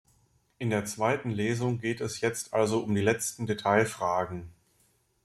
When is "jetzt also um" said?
2.21-2.95